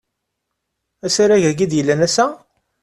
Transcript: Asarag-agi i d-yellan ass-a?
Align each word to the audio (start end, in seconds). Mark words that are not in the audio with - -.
Asarag-agi 1.05 1.63
i 1.67 1.69
d-yellan 1.71 2.05
ass-a? 2.07 2.25